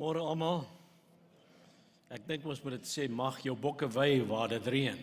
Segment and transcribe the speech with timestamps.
[0.00, 0.62] Môre almal.
[2.08, 5.00] Ek dink ons moet dit sê mag jou bokke wy waar dit reën.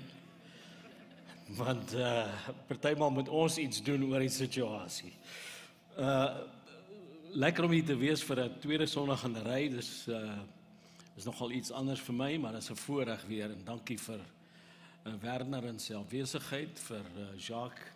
[1.60, 2.24] Want uh
[2.66, 5.12] partymal moet ons iets doen oor die situasie.
[6.02, 6.40] Uh
[7.38, 9.68] lekker om hier te wees vir 'n tweede Sondag in 'n ry.
[9.70, 10.40] Dis uh
[11.16, 14.20] is nogal iets anders vir my, maar dit is 'n voorreg weer en dankie vir
[15.06, 17.94] uh, Werner en selfwesigheid vir uh, Jacques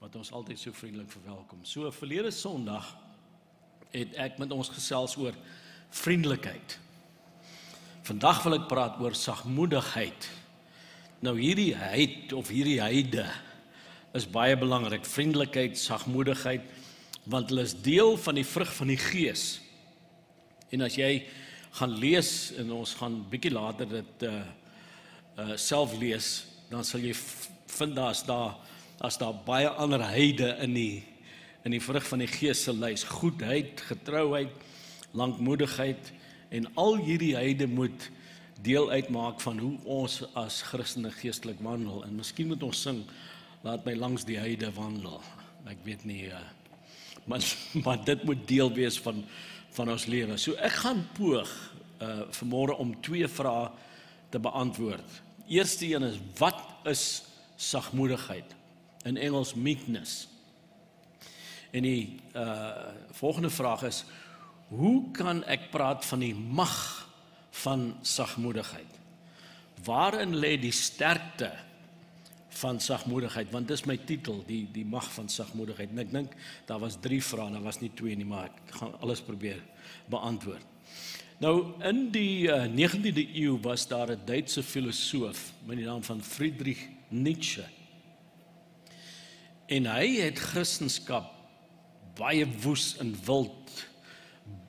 [0.00, 1.64] wat ons altyd so vriendelik verwelkom.
[1.64, 2.96] So verlede Sondag
[3.92, 5.36] het ek met ons gesels oor
[5.94, 6.78] vriendelikheid.
[8.04, 10.28] Vandag wil ek praat oor sagmoedigheid.
[11.24, 13.24] Nou hierdie heid of hierdie heide
[14.14, 15.06] is baie belangrik.
[15.08, 16.66] Vriendelikheid, sagmoedigheid
[17.24, 19.44] want hulle is deel van die vrug van die gees.
[20.68, 21.24] En as jy
[21.78, 24.42] gaan lees en ons gaan bietjie later dit uh
[25.40, 27.14] uh self lees, dan sal jy
[27.74, 28.54] vind daar's daar
[29.02, 31.02] as daar baie ander heide in die
[31.64, 34.52] in die vrug van die gees se lys, goedheid, getrouheid,
[35.14, 36.12] lankmoedigheid
[36.54, 38.10] en al hierdie heide moet
[38.62, 43.02] deel uitmaak van hoe ons as Christene geestelik wandel en miskien moet ons sing
[43.64, 45.22] laat my langs die heide wandel.
[45.70, 46.40] Ek weet nie uh,
[47.28, 47.44] maar
[47.84, 49.24] maar dit moet deel wees van
[49.74, 50.36] van ons lewe.
[50.38, 51.50] So ek gaan poog
[52.04, 53.70] uh vanmôre om twee vrae
[54.30, 55.22] te beantwoord.
[55.46, 57.24] Eerste een is wat is
[57.56, 58.54] sagmoedigheid?
[59.04, 60.28] In Engels meekness.
[61.70, 64.04] En die uh volgende vraag is
[64.68, 66.74] Hoe kan ek praat van die mag
[67.64, 69.00] van sagmoedigheid?
[69.84, 71.52] Waarin lê die sterkte
[72.60, 73.50] van sagmoedigheid?
[73.52, 75.92] Want dis my titel, die die mag van sagmoedigheid.
[75.92, 76.36] En ek dink
[76.68, 79.60] daar was 3 vrae, daar was nie 2 nie, maar ek gaan alles probeer
[80.10, 80.64] beantwoord.
[81.42, 86.22] Nou in die uh, 19de eeu was daar 'n Duitse filosoof met die naam van
[86.22, 87.64] Friedrich Nietzsche.
[89.66, 91.26] En hy het Christendom
[92.14, 93.86] baie woes en wild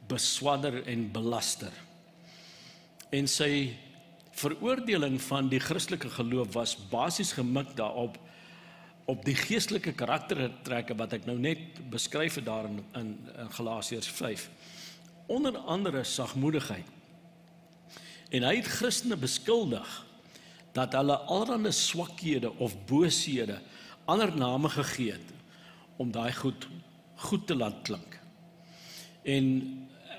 [0.08, 1.74] beswadder en belaster.
[3.10, 3.76] En sy
[4.36, 8.18] veroordeling van die Christelike geloof was basies gemik daarop
[9.06, 14.10] op die geestelike karaktertrekke wat ek nou net beskryf het daar in, in, in Galasiërs
[14.10, 14.50] 5.
[15.32, 16.90] Onder andere sagmoedigheid.
[18.34, 19.88] En hy het Christene beskuldig
[20.76, 23.62] dat hulle allerlei swakhede of booshede
[24.10, 25.34] ander name gegee het
[26.02, 26.68] om daai goed
[27.16, 28.18] goed te laat klink.
[29.24, 29.46] En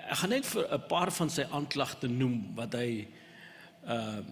[0.07, 3.09] ek gaan net vir 'n paar van sy aanklagte noem wat hy
[3.87, 4.23] uh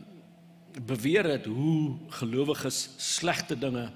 [0.75, 3.93] beweer het hoe gelowiges slegte dinge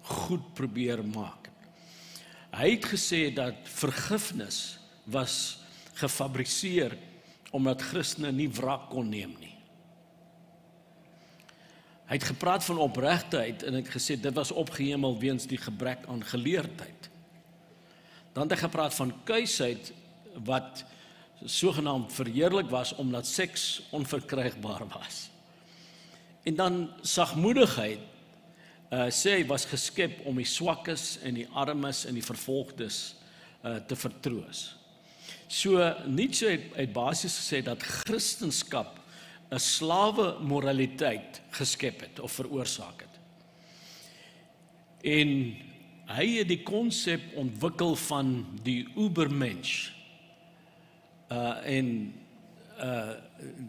[0.00, 1.50] goed probeer maak.
[2.56, 5.58] Hy het gesê dat vergifnis was
[6.00, 6.96] gefabriseer
[7.52, 9.52] omdat Christene nie wraak kon neem nie.
[12.08, 16.24] Hy het gepraat van opregtheid en het gesê dit was opgehemel weens die gebrek aan
[16.24, 17.08] geleerdheid.
[18.32, 19.92] Dan het hy gepraat van kuisheid
[20.44, 20.84] wat
[21.44, 25.30] sogenaamd verheerlik was omdat seks onverkrygbaar was.
[26.42, 27.98] En dan sagmoedigheid
[28.92, 33.14] uh sê hy was geskep om die swakkes en die armes en die vervolgdes
[33.64, 34.74] uh te vertroos.
[35.48, 38.86] So Nietzsche het, het basies gesê dat Christendom
[39.52, 43.16] 'n slawe moraliteit geskep het of veroorsaak het.
[45.04, 45.56] En
[46.16, 49.90] hy het die konsep ontwikkel van die ubermensch
[51.32, 51.88] uh en
[52.78, 53.14] uh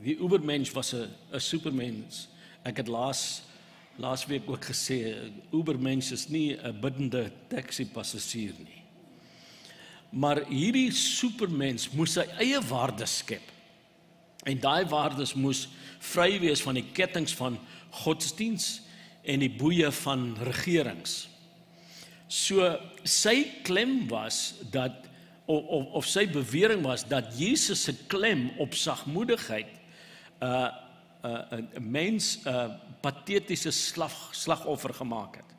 [0.04, 2.28] die Ubermensch was 'n 'n supermens.
[2.64, 3.44] Ek het laas
[3.96, 8.82] laasweek ook gesê Ubermensch is nie 'n biddende taxi passasier nie.
[10.10, 13.52] Maar hierdie supermens moes sy eie waardes skep.
[14.44, 15.68] En daai waardes moes
[16.00, 17.60] vry wees van die kettinge van
[17.90, 18.82] godsdiens
[19.24, 21.28] en die boeye van regerings.
[22.28, 25.06] So sy klem was dat
[25.46, 29.68] of of, of sy bewering was dat Jesus se klem op sagmoedigheid
[30.40, 30.72] 'n uh,
[31.24, 32.72] 'n uh, 'n mens 'n uh,
[33.02, 35.50] patetiese slag slagoffer gemaak het.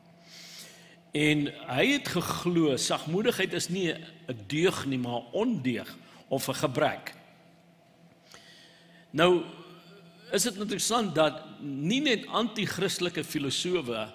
[1.12, 1.46] En
[1.76, 5.96] hy het geglo sagmoedigheid is nie 'n deug nie, maar ondeug
[6.28, 7.14] of 'n gebrek.
[9.10, 9.44] Nou
[10.32, 14.12] is dit interessant dat nie net anti-Christelike filosowe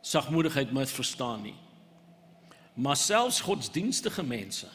[0.00, 1.54] sagmoedigheid misverstaan nie
[2.76, 4.68] maar selfs godsdienstige mense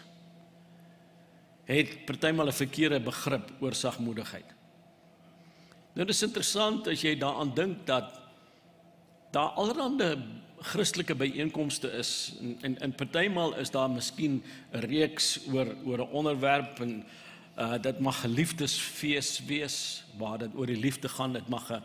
[1.69, 4.45] het partymal 'n verkeerde begrip oor sagmoedigheid.
[5.93, 8.19] Nou dis interessant as jy daaraan dink dat
[9.31, 10.17] daar allerlei
[10.61, 14.43] Christelike byeenkomste is en en, en partymal is daar miskien
[14.73, 17.05] 'n reeks oor oor 'n onderwerp en
[17.57, 21.83] uh dit mag liefdesfees wees waar dit oor die liefde gaan, dit mag 'n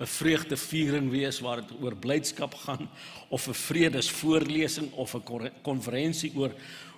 [0.00, 2.88] 'n vreugdeviering wees waar dit oor blydskap gaan
[3.28, 6.52] of 'n vredesvoorlesing of 'n konferensie oor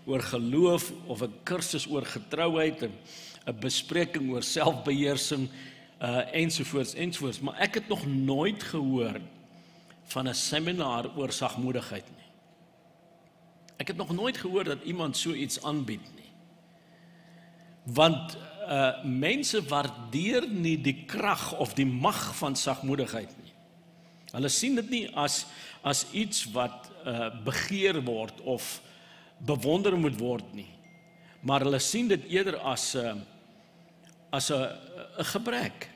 [0.06, 2.92] oor geloof of 'n kursus oor getrouheid en
[3.46, 5.48] 'n bespreking oor selfbeheersing
[6.02, 9.20] uh ensovoorts ensovoorts, maar ek het nog nooit gehoor
[10.04, 12.26] van 'n seminar oor sagmoedigheid nie.
[13.76, 16.17] Ek het nog nooit gehoor dat iemand so iets aanbied nie.
[17.94, 18.36] Want
[18.68, 23.54] uh mense waardeer nie die krag of die mag van sagmoedigheid nie.
[24.34, 25.46] Hulle sien dit nie as
[25.86, 28.80] as iets wat uh begeer word of
[29.38, 30.68] bewonder moet word nie.
[31.40, 33.16] Maar hulle sien dit eerder as 'n uh,
[34.30, 34.68] as 'n
[35.18, 35.88] 'n gebrek.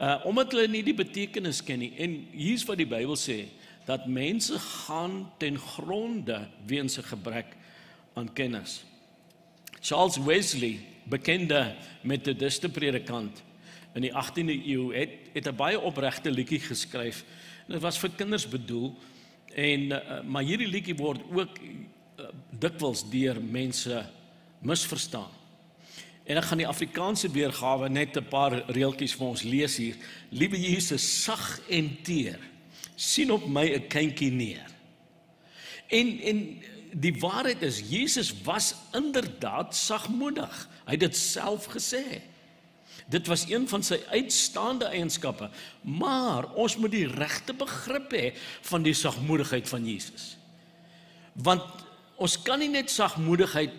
[0.00, 1.94] Uh omdat hulle nie die betekenis ken nie.
[1.98, 3.46] En hier's wat die Bybel sê
[3.86, 7.56] dat mense gaan ten gronde weens 'n gebrek
[8.14, 8.84] aan kennis.
[9.80, 13.42] Charles Wesley, bekende metodiste predikant
[13.94, 17.24] in die 18de eeu, het het 'n baie opregte liedjie geskryf.
[17.68, 18.94] Dit was vir kinders bedoel
[19.54, 24.06] en uh, maar hierdie liedjie word ook uh, dikwels deur mense
[24.58, 25.30] misverstaan.
[26.24, 29.96] En ek gaan die Afrikaanse weergawe net 'n paar reeltjies vir ons lees hier.
[30.28, 32.38] Liewe Jesus, sag en teer.
[32.94, 34.66] sien op my 'n kindjie neer.
[35.86, 40.68] En en die waarheid is Jesus was inderdaad sagmoedig.
[40.86, 42.20] Hy het dit self gesê.
[43.08, 45.48] Dit was een van sy uitstaande eienskappe,
[45.80, 48.32] maar ons moet die regte begrip hê
[48.68, 50.34] van die sagmoedigheid van Jesus.
[51.32, 51.64] Want
[52.20, 53.72] ons kan nie net sagmoedigheid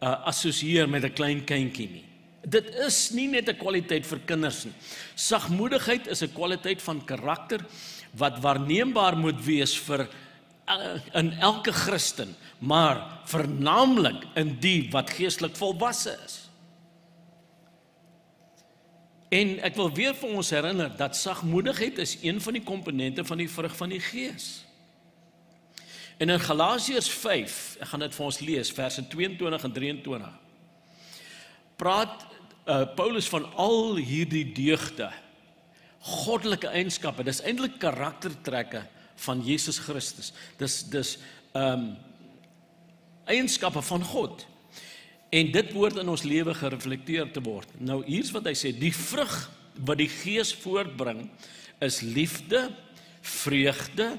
[0.00, 2.04] uh, assosieer met 'n klein kindjie nie.
[2.42, 4.74] Dit is nie net 'n kwaliteit vir kinders nie.
[5.14, 7.60] Sagmoedigheid is 'n kwaliteit van karakter
[8.12, 10.08] wat waarneembaar moet wees vir
[11.12, 16.38] in elke Christen, maar vernaamlik in die wat geestelik volwasse is.
[19.34, 23.40] En ek wil weer vir ons herinner dat sagmoedigheid is een van die komponente van
[23.42, 24.64] die vrug van die Gees.
[26.22, 30.28] En in Galasiërs 5, ek gaan dit vir ons lees, verse 22 en 23.
[31.76, 35.10] Praat uh, Paulus van al hierdie deugde,
[36.04, 37.26] goddelike eienskappe.
[37.26, 38.84] Dis eintlik karaktertrekke
[39.16, 40.32] van Jesus Christus.
[40.58, 41.16] Dis dis
[41.52, 41.94] ehm um,
[43.24, 44.46] eienskappe van God.
[45.32, 47.70] En dit behoort in ons lewe gereflekteer te word.
[47.80, 49.32] Nou hier's wat hy sê, die vrug
[49.86, 51.24] wat die Gees voortbring
[51.82, 52.68] is liefde,
[53.24, 54.10] vreugde,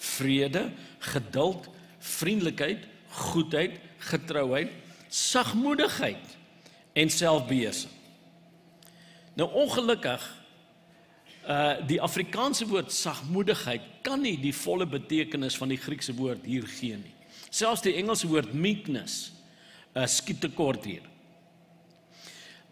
[0.00, 0.70] vrede,
[1.12, 1.68] geduld,
[1.98, 3.76] vriendelikheid, goedheid,
[4.10, 4.72] getrouheid,
[5.08, 6.34] sagmoedigheid
[6.98, 7.92] en selfbeheersing.
[9.38, 10.24] Nou ongelukkig
[11.48, 16.66] uh die Afrikaanse woord sagmoedigheid kan nie die volle betekenis van die Griekse woord hier
[16.66, 17.14] gee nie.
[17.50, 19.32] Selfs die Engelse woord meekness
[19.94, 21.04] uh skiet tekort hier.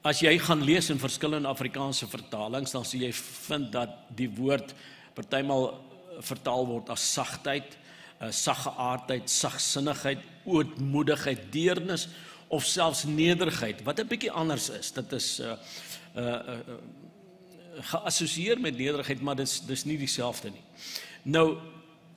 [0.02, 4.74] As jy gaan lees in verskillende Afrikaanse vertalings, dan sien jy vind dat die woord
[5.14, 5.76] partymal
[6.26, 7.76] vertaal word as sagtheid,
[8.18, 12.08] uh, sagge aardheid, sagsinnigheid, ootmoedigheid, deernis
[12.52, 14.90] of selfs nederigheid wat 'n bietjie anders is.
[14.90, 15.56] Dit is uh
[16.16, 16.58] uh, uh
[17.80, 20.64] geassosieer met nederigheid, maar dis dis nie dieselfde nie.
[21.22, 21.56] Nou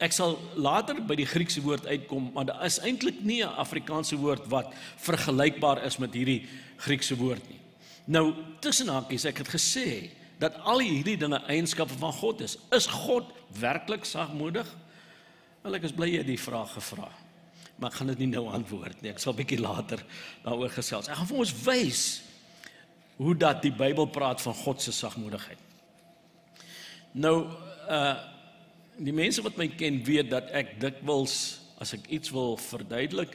[0.04, 4.16] ek sal later by die Griekse woord uitkom, maar daar is eintlik nie 'n Afrikaanse
[4.16, 6.48] woord wat vergelykbaar is met hierdie
[6.78, 7.60] Griekse woord nie.
[8.06, 10.10] Nou tussen hakies ek het gesê
[10.40, 12.58] dat al hierdie dinge eienskappe van God is.
[12.72, 13.24] Is God
[13.60, 14.68] werklik sagmoedig?
[15.64, 17.10] Wel ek is bly jy het die vraag gevra.
[17.78, 19.12] Maar ek gaan dit nie nou antwoord nie.
[19.12, 20.04] Ek sal bietjie later
[20.44, 21.08] daaroor gesels.
[21.08, 22.22] Ek gaan vir ons wys
[23.16, 25.60] hoe dat die Bybel praat van God se sagmoedigheid.
[27.12, 27.38] Nou
[27.90, 28.16] uh
[28.96, 31.34] die mense wat my ken weet dat ek dikwels
[31.84, 33.34] as ek iets wil verduidelik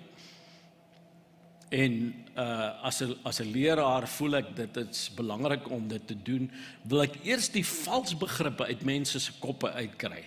[1.68, 1.98] en
[2.32, 6.50] uh as 'n as 'n leraar voel ek dit is belangrik om dit te doen,
[6.82, 10.24] wil ek eers die vals begrippe uit mense se koppe uitkry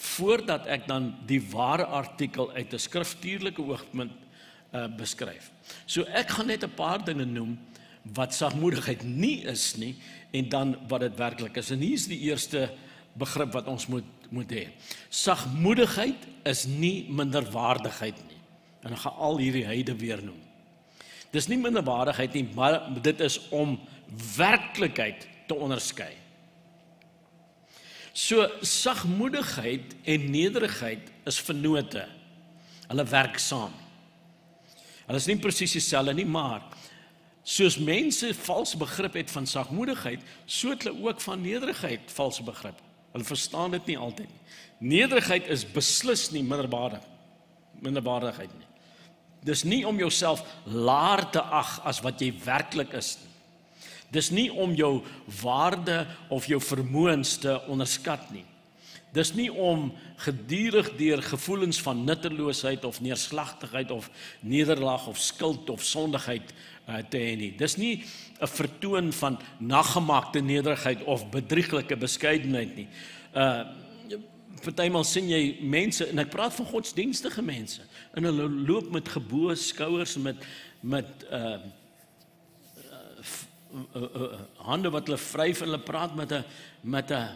[0.00, 4.12] voordat ek dan die ware artikel uit 'n skriftuurlike oogpunt
[4.72, 5.50] uh beskryf.
[5.86, 7.58] So ek gaan net 'n paar dinge noem
[8.02, 9.94] wat sagmoedigheid nie is nie
[10.32, 11.70] en dan wat dit werklik is.
[11.70, 12.70] En hier's die eerste
[13.18, 14.68] begrip wat ons moet moet hê.
[15.10, 18.38] Sagmoedigheid is nie minderwaardigheid nie.
[18.86, 20.38] En ek gaan al hierdie heide weer noem.
[21.34, 23.74] Dis nie minderwaardigheid nie, maar dit is om
[24.36, 26.12] werklikheid te onderskei.
[28.14, 32.06] So sagmoedigheid en nederigheid is vennote.
[32.90, 33.74] Hulle werk saam.
[35.06, 36.62] Hulle is nie presies dieselfde nie, maar
[37.50, 42.78] soos mense vals begrip het van sagmoedigheid, so het hulle ook van nederigheid vals begrip.
[43.10, 44.42] Hulle verstaan dit nie altyd nie.
[44.94, 47.06] Nederigheid is beslis nie minderwaardig
[47.80, 48.68] minderwaardigheid nie.
[49.46, 53.30] Dis nie om jouself laer te ag as wat jy werklik is nie.
[54.12, 55.00] Dis nie om jou
[55.40, 56.02] waarde
[56.34, 58.44] of jou vermoëns te onderskat nie.
[59.14, 59.88] Dis nie om
[60.22, 66.52] gedurig deur gevoelens van nutteloosheid of neerslagtigheid of nederlaag of skuld of sondigheid
[67.08, 67.50] te hê nie.
[67.56, 68.04] Dis nie
[68.40, 72.88] 'n vertoon van naggemaakte nederigheid of bedrieglike beskeidenheid nie.
[73.34, 73.64] Uh
[74.60, 77.84] partymal sien jy mense en ek praat van godsdienstige mense
[78.16, 80.42] en hulle loop met geboë skouers met
[80.80, 81.60] met uh,
[82.90, 86.44] uh, uh, uh hande wat hulle vryf en hulle praat met 'n
[86.82, 87.28] met 'n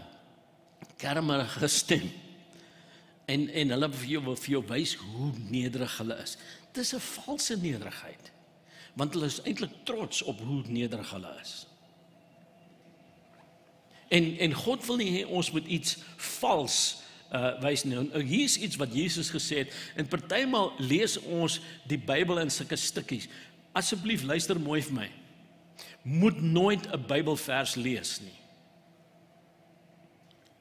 [0.97, 2.11] kermerige stem.
[3.27, 6.37] En en hulle wil vir jou wil vir jou wys hoe nederig hulle is.
[6.73, 8.34] Dis 'n valse nederigheid.
[8.95, 11.67] Want hulle is eintlik trots op hoe nederig hulle is.
[14.09, 15.97] En en God wil nie hê ons moet iets
[16.41, 16.79] vals
[17.35, 17.97] uh wys nie.
[17.99, 21.59] Nou hier's iets wat Jesus gesê het en partymal lees ons
[21.91, 23.27] die Bybel in sulke stukkies.
[23.75, 25.09] Asseblief luister mooi vir my.
[26.03, 28.39] Moet nooit 'n Bybelvers lees nie.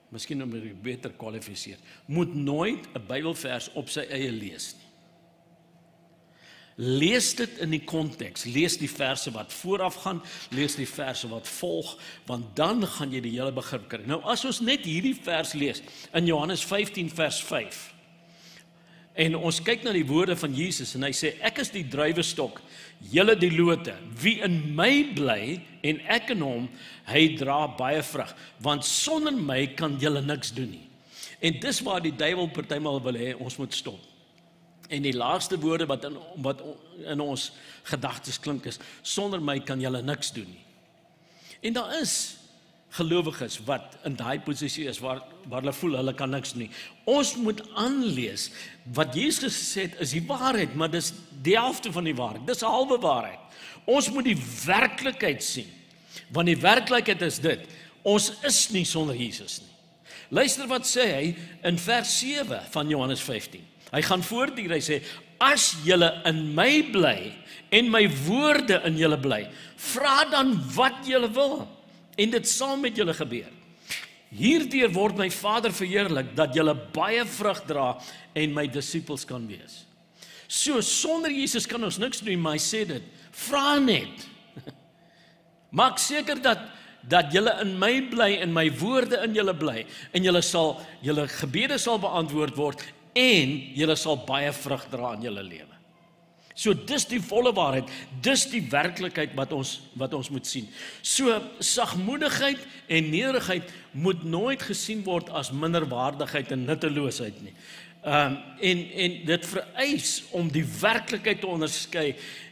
[0.09, 1.77] Miskien om beter kwalifiseer.
[2.05, 4.82] Moet nooit 'n Bybelvers op sy eie lees nie.
[6.75, 8.47] Lees dit in die konteks.
[8.49, 11.95] Lees die verse wat vooraf gaan, lees die verse wat volg,
[12.29, 14.01] want dan gaan jy die hele begrip kry.
[14.09, 15.83] Nou as ons net hierdie vers lees
[16.17, 17.81] in Johannes 15 vers 5.
[19.13, 22.57] En ons kyk na die woorde van Jesus en hy sê ek is die druiwestok,
[23.13, 23.93] julle die lote.
[24.17, 26.65] Wie in my bly en ek in hom,
[27.05, 28.33] hy dra baie vrug,
[28.65, 30.87] want sonder my kan julle niks doen nie.
[31.43, 34.01] En dis waar die duiwel partymal wil hê ons moet stop.
[34.89, 36.61] En die laaste woorde wat in wat
[37.05, 37.51] in ons
[37.89, 40.65] gedagtes klink is sonder my kan julle niks doen nie.
[41.63, 42.35] En daar is
[42.93, 46.73] gelowiges wat in daai posisie is waar waar hulle voel hulle kan niks doen nie.
[47.09, 48.49] Ons moet aanlees
[48.93, 51.13] wat Jesus gesê het is die waarheid, maar dis
[51.43, 52.45] die helfte van die waarheid.
[52.47, 53.39] Dis halwe waarheid.
[53.89, 55.71] Ons moet die werklikheid sien.
[56.31, 57.65] Want die werklikheid is dit.
[58.03, 59.71] Ons is nie sonder Jesus nie.
[60.33, 61.25] Luister wat sê hy
[61.67, 63.61] in vers 7 van Johannes 15.
[63.93, 64.99] Hy gaan voort hier hy sê
[65.43, 67.17] as julle in my bly
[67.73, 69.43] en my woorde in julle bly,
[69.93, 71.63] vra dan wat julle wil
[72.17, 73.49] en dit sal met julle gebeur.
[74.33, 77.87] Hierdeur word my Vader verheerlik dat julle baie vrug dra
[78.37, 79.83] en my disippels kan wees.
[80.49, 83.05] So sonder Jesus kan ons niks doen, maar hy sê dit,
[83.45, 84.25] vra net.
[85.77, 86.71] Maak seker dat
[87.03, 89.81] dat julle in my bly en my woorde in julle bly
[90.15, 95.29] en julle sal julle gebede sal beantwoord word en julle sal baie vrug dra in
[95.29, 95.73] julle lewe.
[96.53, 97.89] So dis die volle waarheid,
[98.21, 100.67] dis die werklikheid wat ons wat ons moet sien.
[101.01, 102.61] So sagmoedigheid
[102.93, 107.55] en nederigheid moet nooit gesien word as minderwaardigheid en nutteloosheid nie.
[108.03, 112.11] Ehm um, en en dit vereis om die werklikheid te onderskei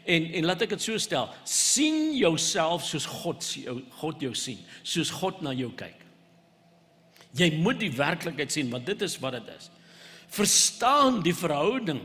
[0.10, 4.58] en en laat ek dit so stel, sien jouself soos God sien, God jou sien,
[4.82, 6.00] soos God na jou kyk.
[7.38, 9.70] Jy moet die werklikheid sien want dit is wat dit is
[10.32, 12.02] verstaan die verhouding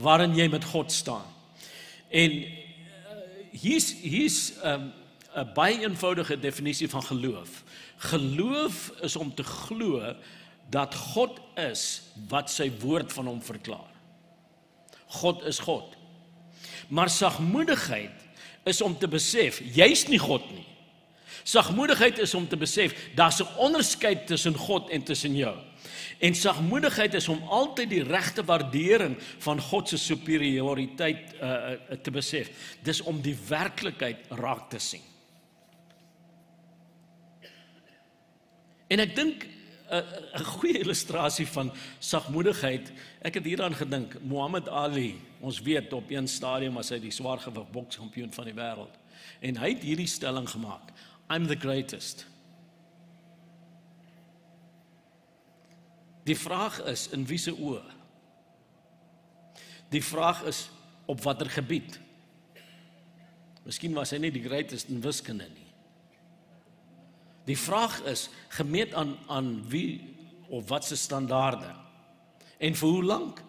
[0.00, 1.26] waarin jy met God staan.
[2.08, 2.48] En uh,
[3.52, 4.92] hier's hier's 'n um,
[5.34, 7.62] 'n baie eenvoudige definisie van geloof.
[7.96, 10.14] Geloof is om te glo
[10.70, 13.90] dat God is wat sy woord van hom verklaar.
[15.06, 15.96] God is God.
[16.88, 18.22] Maar sagmoedigheid
[18.64, 20.66] is om te besef jy's nie God nie.
[21.42, 25.56] Sagmoedigheid is om te besef daar's 'n onderskeid tussen God en tussen jou.
[26.18, 32.50] En sagmoedigheid is om altyd die regte waardering van God se superioriteit uh, te besef.
[32.82, 35.02] Dis om die werklikheid raak te sien.
[38.86, 44.68] En ek dink 'n uh, 'n goeie illustrasie van sagmoedigheid, ek het hieraan gedink, Muhammad
[44.68, 48.94] Ali, ons weet op een stadium as hy die swaargewig bokskampioen van die wêreld.
[49.40, 50.92] En hy het hierdie stelling gemaak:
[51.28, 52.26] I'm the greatest.
[56.24, 57.82] Die vraag is in wie se oë?
[59.92, 60.66] Die vraag is
[61.06, 62.00] op watter gebied?
[63.64, 65.68] Miskien was hy nie die greatest in wiskunde nie.
[67.44, 70.00] Die vraag is gemeet aan aan wie
[70.48, 71.74] of wat se standaarde?
[72.58, 73.42] En vir hoe lank?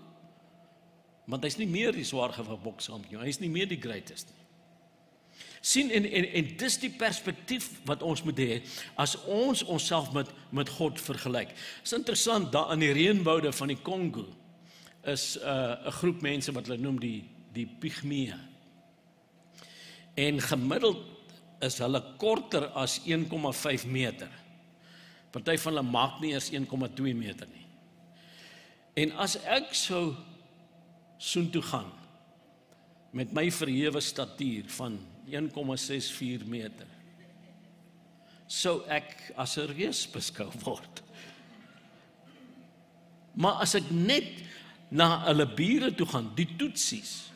[1.25, 4.44] Want hy's nie meer die swaar gewig bokskampioen, hy's nie meer die greatest nie
[5.65, 8.57] sien en en en dis die perspektief wat ons moet hê
[9.01, 11.49] as ons onsself met met God vergelyk.
[11.55, 14.27] Dit is interessant daar in die reënwoude van die Kongo
[15.03, 18.33] is 'n uh, 'n groep mense wat hulle noem die die pigmee.
[20.15, 21.03] En gemiddeld
[21.59, 24.29] is hulle korter as 1,5 meter.
[25.31, 27.65] Party van hulle maak nie eers 1,2 meter nie.
[28.93, 30.15] En as ek sou
[31.17, 31.91] soontoe gaan
[33.11, 36.87] met my verhewe statuur van 1,64 meter.
[38.47, 41.01] Sou ek as 'n reus beskou word.
[43.33, 44.29] Maar as ek net
[44.89, 47.31] na hulle bure toe gaan, die Tutsies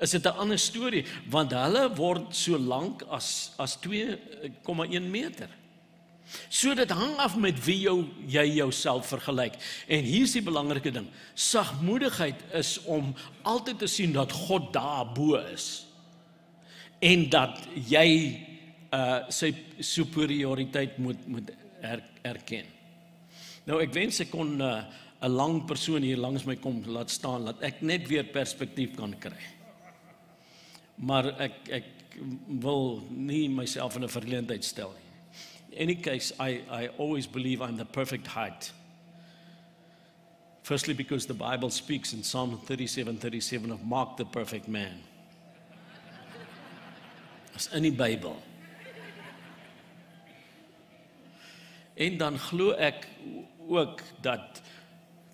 [0.00, 5.48] is dit 'n ander storie want hulle word so lank as as 2,1 meter.
[6.48, 9.54] So dit hang af met wie jou jy jouself vergelyk.
[9.86, 11.08] En hier's die belangrike ding.
[11.34, 15.86] Sagmoedigheid is om altyd te sien dat God daarbo is.
[17.00, 18.08] En dat jy
[18.94, 21.50] uh sy superioriteit moet moet
[21.82, 22.68] er, erken.
[23.66, 27.44] Nou ek wens ek kon 'n uh, lang persoon hier langs my kom laat staan
[27.44, 29.42] dat ek net weer perspektief kan kry.
[30.96, 31.90] Maar ek ek
[32.62, 35.04] wil nie myself in 'n verleentheid stel nie.
[35.70, 38.72] In any case, I I always believe I'm the perfect height.
[40.62, 45.02] Firstly because the Bible speaks in Psalm 37:37 of Mark the perfect man.
[47.54, 48.34] As in die Bybel.
[51.94, 53.06] En dan glo ek
[53.70, 54.62] ook dat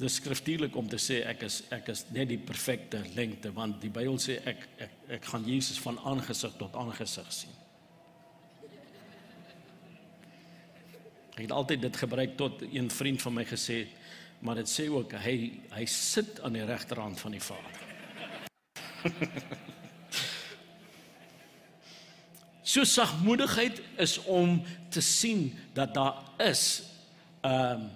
[0.01, 3.93] dis skriftuurlik om te sê ek is ek is net die perfekte lengte want die
[3.93, 7.57] Bybel sê ek ek ek gaan Jesus van aangesig tot aangesig sien.
[11.37, 13.83] Ek het altyd dit gebruik tot een vriend van my gesê
[14.41, 15.37] maar dit sê ook hy
[15.73, 17.77] hy sit aan die regterhand van die Vader.
[22.71, 26.83] so sagmoedigheid is om te sien dat daar is
[27.43, 27.91] 'n um,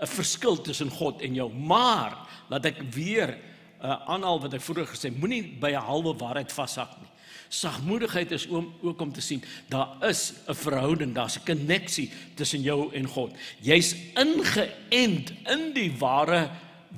[0.00, 1.52] 'n verskil tussen God en jou.
[1.52, 2.16] Maar
[2.48, 3.38] laat ek weer
[3.82, 7.10] uh, aanhaal wat ek vroeër gesê, moenie by 'n halwe waarheid vashak nie.
[7.48, 12.60] Sagmoedigheid is om ook om te sien daar is 'n verhouding, daar's 'n koneksie tussen
[12.60, 13.32] jou en God.
[13.60, 16.50] Jy's ingeënt in die ware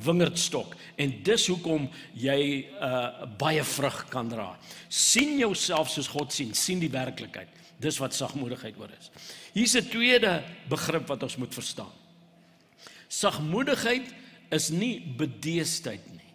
[0.05, 2.41] wingerdstok en dis hoekom jy
[2.81, 4.57] uh, baie vrug kan dra.
[4.88, 7.49] sien jouself soos God sien, sien die werklikheid.
[7.81, 9.11] Dis wat sagmoedigheid oor is.
[9.53, 11.93] Hier's 'n tweede begrip wat ons moet verstaan.
[13.09, 14.15] Sagmoedigheid
[14.50, 16.33] is nie bedeesdheid nie.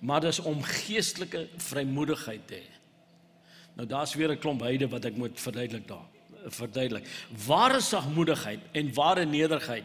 [0.00, 2.70] Maar dis om geestelike vrymoedigheid te hê.
[3.76, 6.06] Nou daar's weer 'n klomp heide wat ek moet verduidelik daar.
[6.46, 7.06] Verduidelik.
[7.46, 9.84] Ware sagmoedigheid en ware nederigheid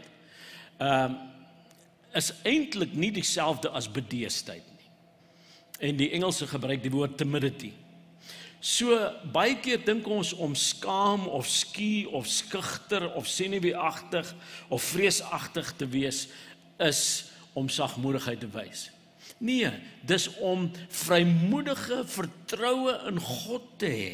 [0.77, 1.17] ehm um,
[2.17, 4.89] is eintlik nie dieselfde as bedeesdheid nie.
[5.89, 7.73] En die Engelse gebruik die woord timidity.
[8.59, 8.97] So
[9.33, 14.31] baie keer dink ons om skaam of skie of skugter of senuweeagtig
[14.73, 16.25] of vreesagtig te wees
[16.81, 17.01] is
[17.57, 18.87] om sagmoedigheid te wys.
[19.37, 19.69] Nee,
[20.09, 24.11] dis om vrymoedige vertroue in God te hê.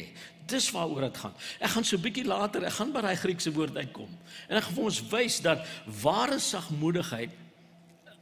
[0.50, 1.32] Dis waaroor dit gaan.
[1.60, 4.10] Ek gaan so 'n bietjie later, ek gaan by daai Griekse woord uitkom.
[4.48, 5.64] En ek gaan vir ons wys dat
[6.02, 7.30] ware sagmoedigheid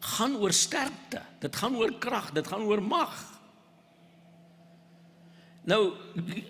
[0.03, 1.23] gaan oor sterkte.
[1.39, 3.15] Dit gaan oor krag, dit gaan oor mag.
[5.65, 5.95] Nou,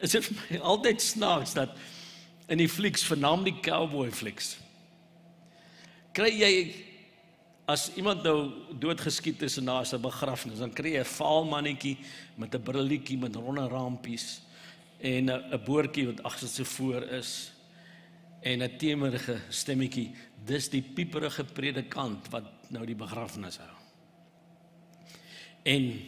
[0.01, 1.77] is dit my altyd snaaks dat
[2.49, 4.57] in die flieks, veral die cowboy flieks,
[6.17, 6.55] kry jy
[7.71, 11.45] as iemand nou doodgeskiet is en daar is 'n begrafnis, dan kry jy 'n vaal
[11.45, 11.99] mannetjie
[12.37, 14.41] met 'n brilletjie met ronde rampies
[15.01, 17.52] en 'n boortjie wat agter sy voor is
[18.43, 20.11] en 'n temerige stemmetjie.
[20.45, 23.77] Dis die pieperige predikant wat nou die begrafnis hou.
[25.63, 26.01] En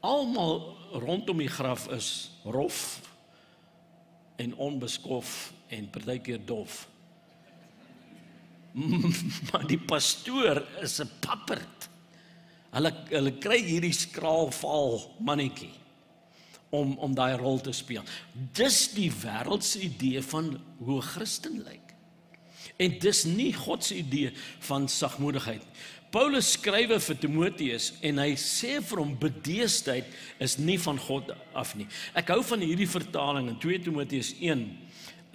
[0.00, 3.00] almal rondom die graf is rof
[4.36, 6.88] en onbeskof en partykeer dof.
[9.52, 11.88] maar die pastoor is 'n papperd.
[12.70, 15.85] Hulle hulle kry hierdie skraalval mannetjie
[16.70, 18.04] om om daai rol te speel.
[18.32, 21.94] Dis die wêreldse idee van hoe Christen lyk.
[22.76, 24.32] En dis nie God se idee
[24.68, 25.62] van sagmoedigheid.
[26.10, 30.06] Paulus skrywe vir Timoteus en hy sê vir hom bedeesdheid
[30.42, 31.88] is nie van God af nie.
[32.16, 34.64] Ek hou van hierdie vertaling in 2 Timoteus 1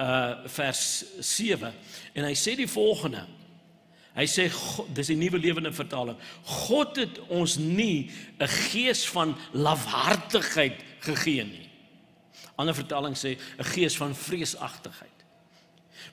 [0.01, 0.81] uh vers
[1.19, 1.69] 7
[2.15, 3.25] en hy sê die volgende.
[4.15, 4.47] Hy sê
[4.95, 6.17] dis die nuwe lewende vertaling.
[6.67, 11.69] God het ons nie 'n gees van lafhartigheid gegee nie.
[12.55, 15.09] Ander vertaling sê 'n gees van vreesagtigheid.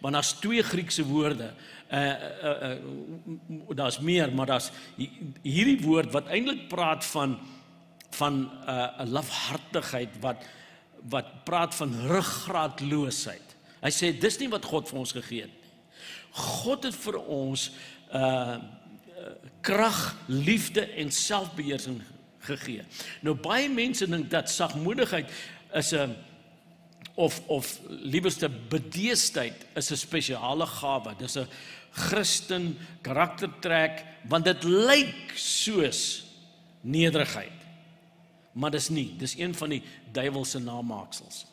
[0.01, 1.55] Want daar's twee Griekse woorde
[1.89, 1.99] uh
[2.43, 4.71] uh, uh daar's meer maar daar's
[5.43, 7.39] hierdie woord wat eintlik praat van
[8.11, 10.45] van 'n uh, lafhartigheid wat
[11.09, 13.57] wat praat van ruggraatloosheid.
[13.81, 15.71] Hy sê dis nie wat God vir ons gegee het nie.
[16.31, 17.71] God het vir ons
[18.13, 18.59] uh
[19.61, 22.18] krag, liefde en selfbeheersing gegee.
[23.21, 25.31] Nou baie mense dink dat sagmoedigheid
[25.75, 26.17] is 'n
[27.15, 31.15] of of liewerste bedeesdheid is 'n spesiale gawe.
[31.19, 31.49] Dis 'n
[31.91, 36.25] Christen karaktertrek want dit lyk soos
[36.81, 37.53] nederigheid.
[38.53, 39.83] Maar dis nie, dis een van die
[40.13, 41.47] duiwelse namaaksels.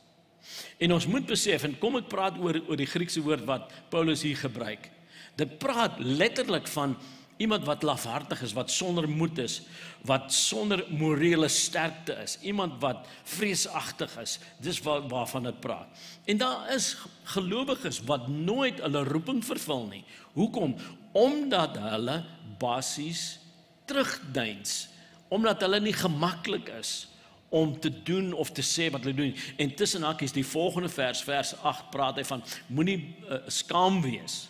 [0.78, 4.22] En ons moet besef en kom ek praat oor oor die Griekse woord wat Paulus
[4.22, 4.90] hier gebruik.
[5.36, 6.96] Dit praat letterlik van
[7.38, 9.62] Iemand wat lafhartig is, wat sonder moed is,
[10.08, 14.38] wat sonder morele sterkte is, iemand wat vreesagtig is.
[14.64, 16.06] Dis wat waarvan dit praat.
[16.26, 16.94] En daar is
[17.36, 20.04] gelowiges wat nooit hulle roeping vervul nie.
[20.34, 20.78] Hoekom?
[21.12, 22.22] Omdat hulle
[22.60, 23.40] basies
[23.86, 24.88] terugdeins,
[25.28, 27.08] omdat hulle nie gemaklik is
[27.50, 29.36] om te doen of te sê wat hulle doen.
[29.60, 34.46] En tussen hakies die volgende vers, vers 8 praat hy van moenie uh, skaam wees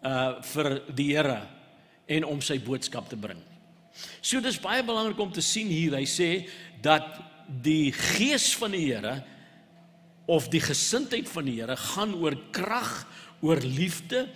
[0.00, 1.42] uh vir die Here
[2.10, 3.40] en om sy boodskap te bring.
[4.22, 5.96] So dis baie belangrik om te sien hier.
[5.98, 6.30] Hy sê
[6.82, 7.06] dat
[7.62, 9.20] die gees van die Here
[10.30, 12.92] of die gesindheid van die Here gaan oor krag,
[13.42, 14.28] oor liefde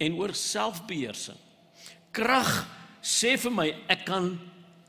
[0.00, 1.38] en oor selfbeheersing.
[2.12, 2.62] Krag
[3.02, 4.34] sê vir my ek kan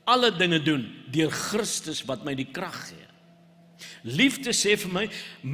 [0.08, 3.08] alle dinge doen deur Christus wat my die krag gee.
[4.04, 5.04] Liefde sê vir my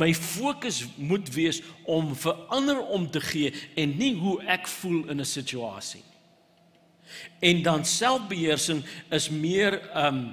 [0.02, 5.08] my fokus moet wees om vir ander om te gee en nie hoe ek voel
[5.10, 6.02] in 'n situasie.
[7.38, 10.32] En dan selfbeheersing is meer um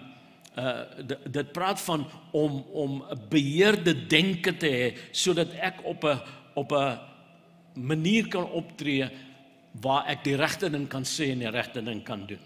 [0.58, 0.82] uh
[1.30, 6.22] dit praat van om om 'n beheerde denke te hê sodat ek op 'n
[6.54, 7.00] op 'n
[7.74, 9.10] manier kan optree
[9.82, 12.42] waar ek die regte ding kan sê en die regte ding kan doen.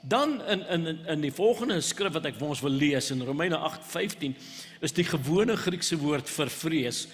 [0.00, 3.56] Dan in in in die volgende skrif wat ek vir ons wil lees in Romeine
[3.56, 4.34] 8:15
[4.80, 7.06] is die gewone Griekse woord vir vrees.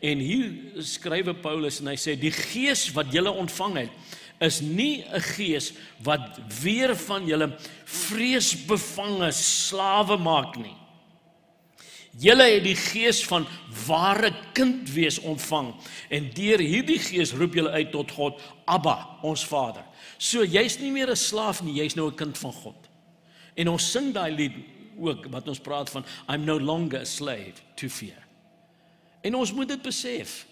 [0.00, 3.90] En hier skrywe Paulus en hy sê die gees wat jy ontvang het
[4.40, 5.72] is nie 'n gees
[6.02, 10.76] wat weer van julle vreesbevange slawe maak nie.
[12.18, 13.46] Julle het die gees van
[13.86, 15.74] ware kind wees ontvang
[16.10, 19.84] en deur hierdie gees roep julle uit tot God, Abba, ons Vader.
[20.18, 22.88] So jy's nie meer 'n slaaf nie, jy's nou 'n kind van God.
[23.54, 24.52] En ons sing daai lied
[24.98, 28.26] ook wat ons praat van I'm no longer a slave to fear.
[29.22, 30.46] En ons moet dit besef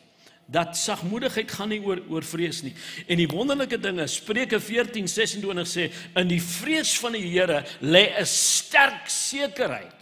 [0.47, 2.75] dat sagmoedigheid gaan nie oor oor vrees nie.
[3.11, 8.15] En die wonderlike ding is Spreuke 14:26 sê in die vrees van die Here lê
[8.21, 9.95] 'n sterk sekerheid.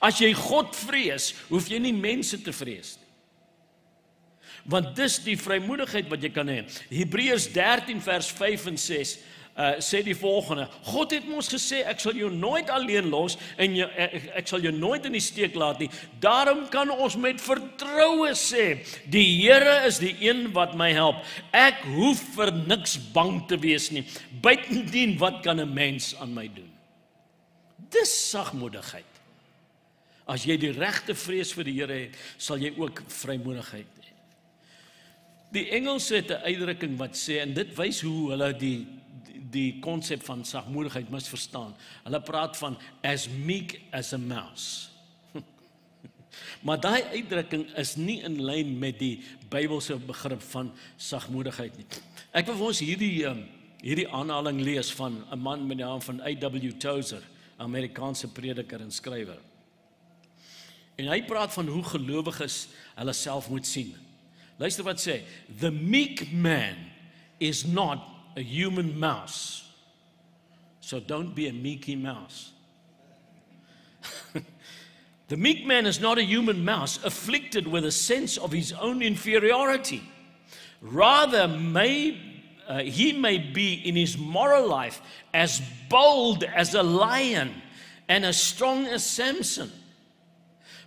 [0.00, 3.04] As jy God vrees, hoef jy nie mense te vrees nie.
[4.64, 6.64] Want dis die vrymoedigheid wat jy kan hê.
[6.88, 9.18] Hebreërs 13 vers 5 en 6
[9.56, 13.76] uh, sê die volgende: God het ons gesê ek sal jou nooit alleen los en
[13.78, 15.90] jy, ek, ek sal jou nooit in die steek laat nie.
[16.22, 21.22] Daarom kan ons met vertroue sê: Die Here is die een wat my help.
[21.54, 24.06] Ek hoef vir niks bang te wees nie.
[24.42, 26.70] Buitendien wat kan 'n mens aan my doen?
[27.90, 29.12] Dis sagmoedigheid.
[30.26, 34.12] As jy die regte vrees vir die Here het, sal jy ook vrymoedigheid hê.
[35.54, 38.86] Die Engelse het 'n uitdrukking wat sê en dit wys hoe hulle die
[39.54, 41.74] die konsep van sagmoedigheid misverstaan.
[42.04, 44.90] Hulle praat van as meek as a mouse.
[46.66, 49.16] maar daai uitdrukking is nie in lyn met die
[49.50, 51.86] Bybelse begrip van sagmoedigheid nie.
[52.34, 53.44] Ek wil vir ons hierdie um,
[53.84, 56.72] hierdie aanhaling lees van 'n man met die naam van A.W.
[56.80, 57.22] Tozer,
[57.56, 59.38] Amerikaanse prediker en skrywer.
[60.96, 63.94] En hy praat van hoe gelowiges hulle self moet sien.
[64.56, 65.22] Luister wat sê:
[65.60, 66.76] The meek man
[67.38, 69.68] is not a human mouse.
[70.80, 72.52] So don't be a meeky mouse.
[75.28, 79.02] the meek man is not a human mouse afflicted with a sense of his own
[79.02, 80.02] inferiority.
[80.80, 82.20] Rather, may,
[82.68, 85.00] uh, he may be in his moral life
[85.32, 87.62] as bold as a lion
[88.08, 89.72] and as strong as Samson.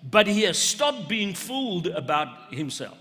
[0.04, 2.98] But he has stopped being fooled about himself.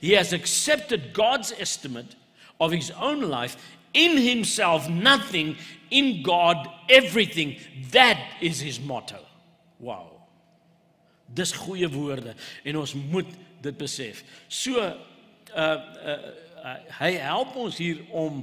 [0.00, 2.14] He has accepted God's estimate
[2.60, 3.56] of his own life
[3.94, 5.56] in himself nothing,
[5.90, 7.56] in God everything.
[7.92, 9.22] That is his motto.
[9.78, 10.10] Wow.
[11.32, 13.30] Dis goeie woorde en ons moet
[13.62, 14.22] dit besef.
[14.48, 14.92] So uh
[15.54, 15.78] uh,
[16.64, 18.42] uh hy help ons hier om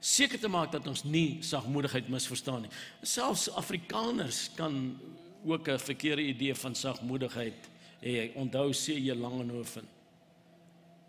[0.00, 2.72] seker te maak dat ons nie sagmoedigheid misverstaan nie.
[3.04, 4.98] Selfs Afrikaners kan
[5.44, 7.68] ook 'n verkeerde idee van sagmoedigheid
[8.02, 8.32] hê.
[8.34, 9.86] Onthou sê jy Langehoven.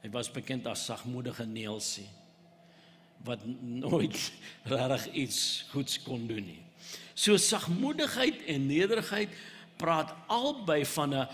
[0.01, 2.09] Hy was bekend as sagmoedige Neelsie
[3.23, 4.31] wat nooit
[4.73, 6.63] regtig iets goeds kon doen nie.
[7.13, 9.29] So sagmoedigheid en nederigheid
[9.77, 11.27] praat albei van 'n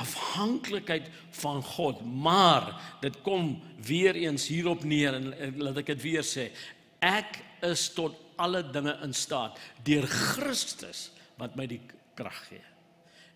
[0.00, 6.24] afhanklikheid van God, maar dit kom weer eens hierop neer en, laat ek dit weer
[6.24, 6.50] sê.
[6.98, 11.80] Ek is tot alle dinge in staat deur Christus wat my die
[12.16, 12.64] krag gee.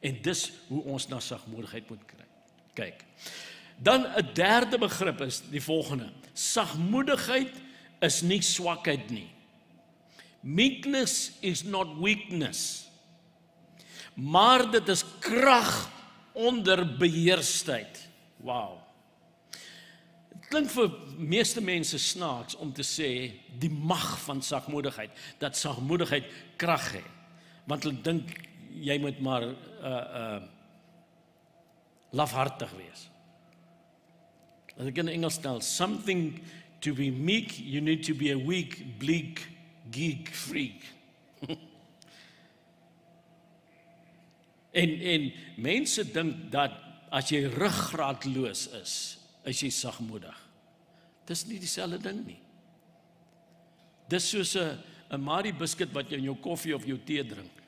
[0.05, 2.29] En dis hoe ons na sagmoedigheid moet kry.
[2.75, 3.05] Kyk.
[3.77, 6.13] Dan 'n derde begrip is die volgende.
[6.33, 7.53] Sagmoedigheid
[8.05, 9.29] is nie swakheid nie.
[10.45, 12.85] Meekness is not weakness.
[14.15, 15.91] Maar dit is krag
[16.35, 18.03] onder beheerstheid.
[18.45, 18.79] Wow.
[20.35, 23.11] Dit klink vir meeste mense snaaks om te sê
[23.59, 26.29] die mag van sagmoedigheid, dat sagmoedigheid
[26.61, 27.11] krag het.
[27.71, 28.35] Want hulle dink
[28.75, 30.43] jy moet maar uh uh
[32.15, 33.09] lafhartig wees.
[34.79, 36.37] As ek in Engels stel, something
[36.85, 39.41] to be meek, you need to be a weak, bleak
[39.91, 40.85] geek freak.
[44.83, 46.77] en en mense dink dat
[47.15, 48.95] as jy ruggraatloos is,
[49.49, 50.41] is jy sagmoedig.
[51.25, 52.41] Dis nie dieselfde ding nie.
[54.13, 54.77] Dis soos 'n
[55.15, 57.63] 'n Marie biskuit wat jy in jou koffie of jou tee drink.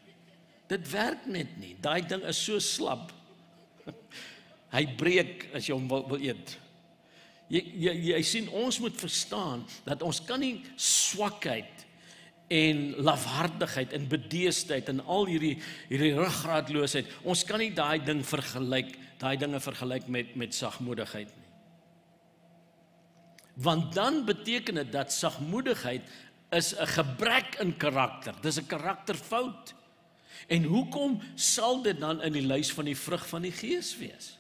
[0.68, 1.76] Dit werk net nie.
[1.80, 3.12] Daai ding is so slap.
[4.76, 6.58] Hy breek as jy hom wil, wil eet.
[7.48, 11.84] Jy, jy jy sien ons moet verstaan dat ons kan nie swakheid
[12.50, 15.56] en lafhartigheid en bedeesdheid en al hierdie
[15.88, 21.46] hierdie ruggraatloosheid ons kan nie daai ding vergelyk daai dinge vergelyk met met sagmoedigheid nie.
[23.56, 26.02] Want dan beteken dit dat sagmoedigheid
[26.50, 28.34] is 'n gebrek in karakter.
[28.40, 29.74] Dis 'n karakterfout.
[30.46, 34.38] En hoekom sal dit dan in die lys van die vrug van die gees wees?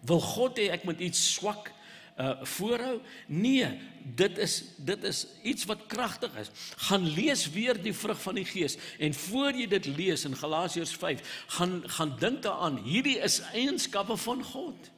[0.00, 1.72] Wil God hê ek moet iets swak
[2.16, 3.00] uh voorhou?
[3.26, 6.50] Nee, dit is dit is iets wat kragtig is.
[6.76, 10.94] Gaan lees weer die vrug van die gees en voor jy dit lees in Galasiërs
[10.96, 14.90] 5, gaan gaan dink daaraan, hierdie is eienskappe van God.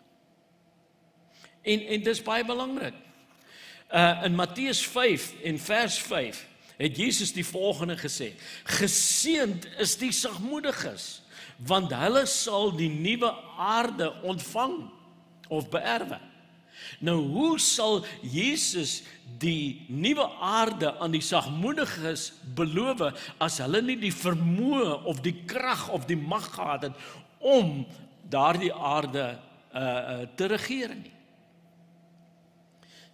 [1.63, 2.95] En en dis baie belangrik.
[3.91, 6.47] Uh in Matteus 5 en vers 5
[6.79, 8.33] het Jesus die volgende gesê:
[8.65, 11.23] Geseend is die sagmoediges,
[11.57, 14.85] want hulle sal die nuwe aarde ontvang
[15.49, 16.21] of beerwe.
[17.01, 19.03] Nou hoe sal Jesus
[19.39, 23.05] die nuwe aarde aan die sagmoediges beloof
[23.39, 27.07] as hulle nie die vermoë of die krag of die mag gehad het
[27.39, 27.87] om
[28.29, 29.31] daardie aarde
[29.73, 31.15] uh, uh te regeer nie?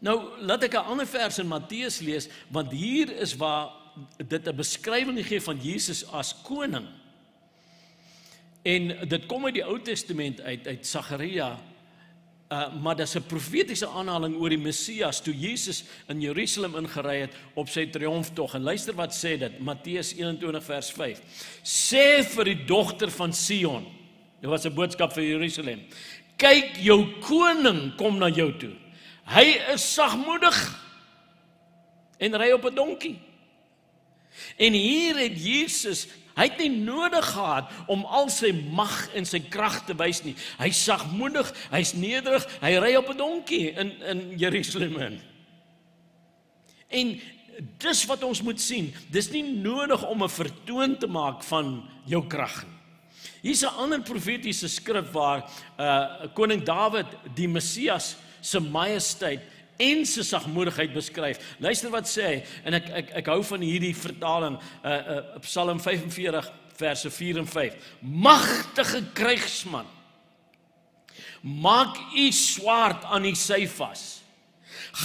[0.04, 3.72] Nou laat ek 'n ander vers in Matteus lees want hier is waar
[4.16, 6.86] dit 'n beskrywing gee van Jesus as koning.
[8.62, 11.58] En dit kom uit die Ou Testament uit uit Sagaria.
[12.52, 17.32] Uh maar dis 'n profetiese aanhaling oor die Messias toe Jesus in Jerusalem ingery het
[17.54, 18.54] op sy triomftog.
[18.54, 21.20] En luister wat sê dit Matteus 21 vers 5.
[21.62, 23.86] Sê vir die dogter van Sion.
[24.40, 25.80] Dit was 'n boodskap vir Jerusalem.
[26.36, 28.74] Kyk jou koning kom na jou toe.
[29.24, 30.80] Hy is sagmoedig
[32.18, 33.18] en ry op 'n donkie.
[34.56, 39.40] En hier het Jesus, hy het nie nodig gehad om al sy mag en sy
[39.40, 40.34] krag te wys nie.
[40.58, 45.20] Hy's sagmoedig, hy's nederig, hy ry op 'n donkie in in Jerusalem.
[46.88, 47.20] En
[47.78, 48.94] dis wat ons moet sien.
[49.10, 52.74] Dis nie nodig om 'n vertoon te maak van jou krag nie.
[53.42, 59.40] Hier's 'n ander profetiese skrif waar uh koning Dawid die Messias se majesteit
[59.82, 61.40] en sy sagmoedigheid beskryf.
[61.62, 62.36] Luister wat sê hy
[62.68, 67.46] en ek ek ek hou van hierdie vertaling uh uh Psalm 45 verse 4 en
[67.46, 67.74] 5.
[68.00, 69.86] Magtige krygsman.
[71.42, 74.24] Maak u swaard aan u sy vas.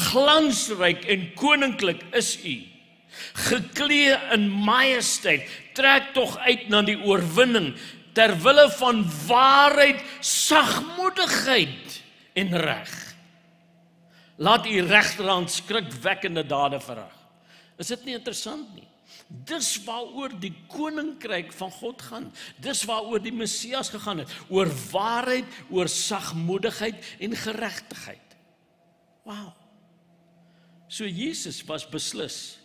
[0.09, 2.57] Glansryk en koninklik is u.
[3.49, 7.73] Geklee in majesteit, trek tog uit na die oorwinning
[8.13, 11.99] ter wille van waarheid, sagmoedigheid
[12.39, 13.08] en reg.
[14.39, 17.15] Laat u regterhand skrikwekkende dade verrig.
[17.79, 18.87] Is dit nie interessant nie?
[19.27, 22.29] Dis waaroor die koninkryk van God gaan.
[22.63, 28.37] Dis waaroor die Messias gegaan het, oor waarheid, oor sagmoedigheid en geregtigheid.
[29.27, 29.51] Wow.
[30.87, 32.57] So Jesus was beslis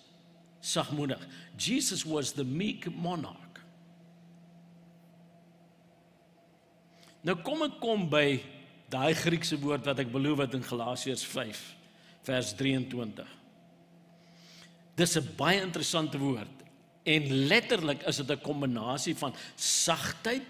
[0.65, 1.21] sagmoedig.
[1.57, 3.61] Jesus was the meek monarch.
[7.25, 8.39] Nou kom ek kom by
[8.95, 11.63] daai Griekse woord wat ek beloof het in Galasiërs 5
[12.25, 13.31] vers 23.
[14.95, 16.63] Dis 'n baie interessante woord
[17.03, 20.47] en letterlik is dit 'n kombinasie van sagtheid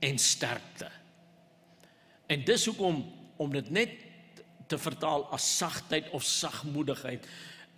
[0.00, 0.90] en sterkte.
[2.26, 3.90] En dis hoekom om dit net
[4.66, 7.26] te vertaal as sagtheid of sagmoedigheid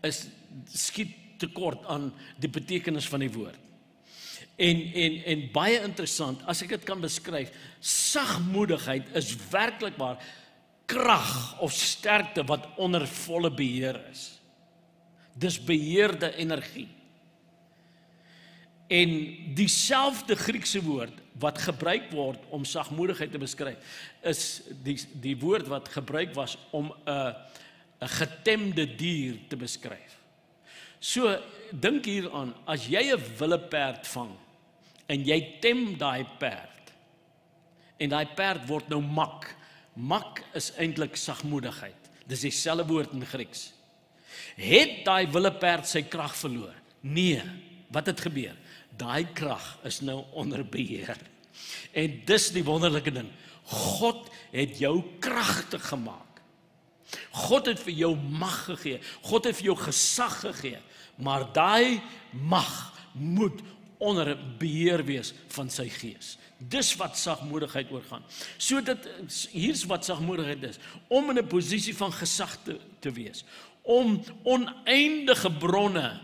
[0.01, 0.27] is
[0.73, 3.68] skiet tekort aan die betekenis van die woord.
[4.59, 10.19] En en en baie interessant, as ek dit kan beskryf, sagmoedigheid is werklik waar
[10.91, 14.25] krag of sterkte wat onder volle beheer is.
[15.39, 16.89] Dis beheerde energie.
[18.91, 19.13] En
[19.55, 23.79] dieselfde Griekse woord wat gebruik word om sagmoedigheid te beskryf,
[24.27, 24.43] is
[24.83, 27.31] die die woord wat gebruik was om 'n
[28.03, 30.19] 'n getemde dier te beskryf.
[30.99, 31.39] So
[31.71, 34.35] dink hieraan, as jy 'n wille perd vang
[35.09, 36.93] en jy tem daai perd.
[37.99, 39.49] En daai perd word nou mak.
[39.99, 42.11] Mak is eintlik sagmoedigheid.
[42.29, 43.71] Dis dieselfde woord in Grieks.
[44.59, 46.77] Het daai willeperd sy krag verloor?
[47.01, 47.43] Nee.
[47.95, 48.55] Wat het gebeur?
[48.99, 51.17] Daai krag is nou onder beheer.
[51.97, 53.31] En dis die wonderlike ding.
[53.69, 56.43] God het jou kragtig gemaak.
[57.49, 59.01] God het vir jou mag gegee.
[59.25, 60.81] God het vir jou gesag gegee.
[61.17, 62.01] Maar daai
[62.33, 62.73] mag
[63.13, 63.63] moet
[63.99, 66.37] onder beheer wees van sy gees.
[66.59, 68.25] Dis wat sagmoedigheid oorgaan.
[68.59, 69.09] So dit
[69.53, 73.45] hier's wat sagmoedigheid is, om in 'n posisie van gesag te te wees,
[73.83, 76.21] om oneindige bronne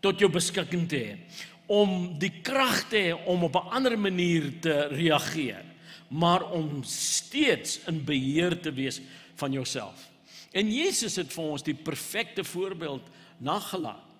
[0.00, 1.18] tot jou beskikking te hê,
[1.66, 5.64] om die krag te hê om op 'n ander manier te reageer,
[6.08, 9.00] maar om steeds in beheer te wees
[9.34, 10.08] van jouself.
[10.52, 13.02] En Jesus het vir ons die perfekte voorbeeld
[13.38, 14.13] nagelaat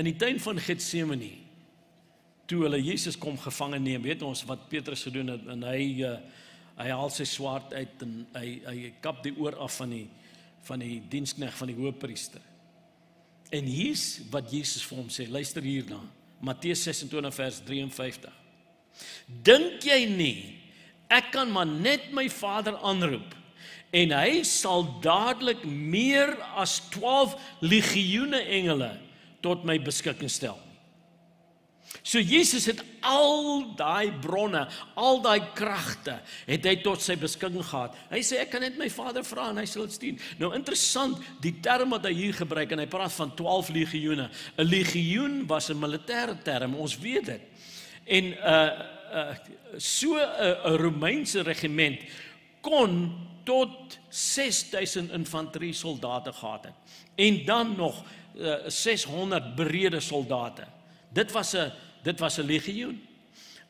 [0.00, 1.32] in die tuin van Getsemane
[2.50, 6.16] toe hulle Jesus kom gevange neem weet ons wat Petrus gedoen het en hy uh,
[6.78, 10.06] hy haal sy swaard uit en hy hy kap die oor af van die
[10.66, 12.42] van die dienskneg van die hoofpriester
[13.52, 16.00] en hier's wat Jesus vir hom sê luister hierna
[16.42, 18.40] Matteus 26 vers 53
[19.46, 20.36] Dink jy nie
[21.12, 23.36] ek kan maar net my Vader aanroep
[23.92, 28.94] en hy sal dadelik meer as 12 legioene engele
[29.42, 30.58] tot my beskikking stel.
[32.00, 34.62] So Jesus het al daai bronne,
[34.98, 36.14] al daai kragte
[36.48, 37.98] het hy tot sy beskikking gehad.
[38.10, 40.30] Hy sê ek kan net my Vader vra en hy sal dit stuur.
[40.40, 44.30] Nou interessant, die term wat hy hier gebruik en hy praat van 12 legioene.
[44.56, 47.42] 'n Legioen was 'n militêre term, ons weet dit.
[48.06, 48.70] En 'n uh,
[49.12, 49.34] uh,
[49.76, 52.00] so 'n uh, Romeinse regiment
[52.62, 53.12] kon
[53.44, 56.74] tot 6000 infanterie soldate gehad het.
[57.14, 58.04] En dan nog
[58.66, 60.64] 600 eh, berede soldate.
[61.08, 63.00] Dit was 'n dit was 'n legioen.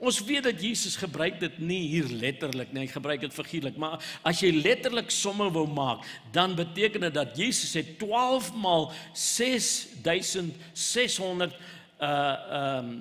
[0.02, 4.02] Ons weet dat Jesus gebruik dit nie hier letterlik nie, hy gebruik dit figuurlik, maar
[4.26, 6.02] as jy letterlik somme wou maak,
[6.34, 11.58] dan beteken dit dat Jesus het 12 maal 6600 uh
[12.02, 12.94] ehm uh,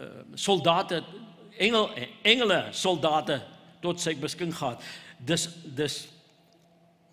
[0.00, 1.04] uh, soldate
[1.58, 1.90] engel
[2.22, 3.42] engele soldate
[3.80, 4.82] tot sy beskikking gehad.
[5.18, 6.08] Dis dis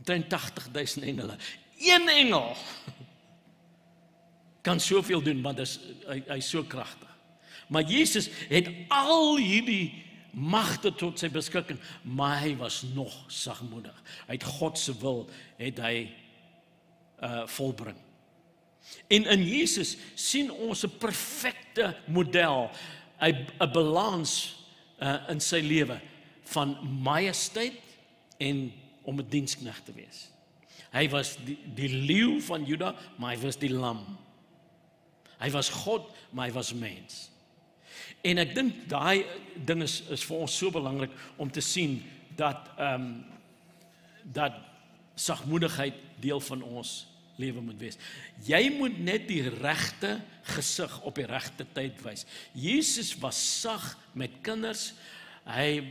[0.03, 1.35] 80000 engele.
[1.77, 2.55] Een engel
[4.63, 7.09] kan soveel doen want dis hy hy's so kragtig.
[7.67, 9.91] Maar Jesus het al hierdie
[10.33, 13.95] magte tot sy beskikking, maar hy was nog sagmoedig.
[14.27, 15.27] Hy het God se wil
[15.59, 15.95] het hy
[17.23, 17.97] uh volbring.
[19.07, 22.69] En in Jesus sien ons 'n perfekte model,
[23.21, 24.55] 'n balans
[24.99, 26.01] uh in sy lewe
[26.43, 27.79] van majesteit
[28.37, 28.73] en
[29.03, 30.29] om 'n dienskneg te wees.
[30.91, 34.17] Hy was die die leeu van Juda, maar hy was die lam.
[35.39, 37.29] Hy was God, maar hy was mens.
[38.23, 39.25] En ek dink daai
[39.67, 42.01] ding is is vir ons so belangrik om te sien
[42.39, 43.13] dat ehm um,
[44.23, 44.55] dat
[45.19, 46.93] sagmoedigheid deel van ons
[47.35, 47.97] lewe moet wees.
[48.45, 50.15] Jy moet net die regte
[50.55, 52.25] gesig op die regte tyd wys.
[52.55, 54.93] Jesus was sag met kinders.
[55.43, 55.83] Hy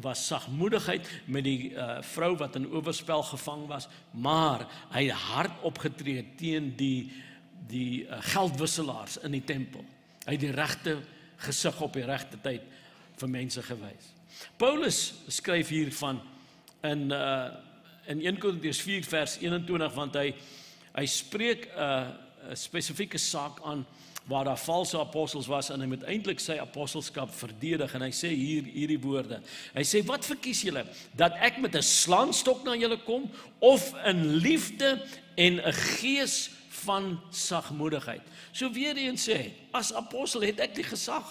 [0.00, 5.66] was sagmoedigheid met die uh, vrou wat in oorspel gevang was, maar hy het hard
[5.66, 7.10] opgetree teen die
[7.70, 9.84] die uh, geldwisselaars in die tempel.
[10.26, 10.98] Hy het die regte
[11.40, 12.62] gesig op die regte tyd
[13.20, 14.12] vir mense gewys.
[14.60, 16.20] Paulus skryf hiervan
[16.82, 17.68] in uh
[18.10, 20.32] in 1 Korintiërs 4 vers 21 want hy
[20.96, 23.84] hy spreek 'n uh, spesifieke saak aan
[24.30, 28.30] waar daar valse apostels was en hy moet eintlik sy apostelskap verdedig en hy sê
[28.30, 29.40] hier hierdie woorde.
[29.74, 30.84] Hy sê wat verkies julle
[31.18, 35.02] dat ek met 'n slangstok na julle kom of in liefde
[35.36, 38.22] en 'n gees van sagmoedigheid.
[38.52, 41.26] So weer eens sê, as apostel het ek die gesag.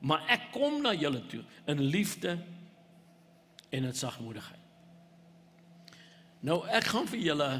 [0.00, 2.38] Maar ek kom na julle toe in liefde
[3.68, 4.64] en in sagmoedigheid.
[6.40, 7.50] Nou ek gaan vir julle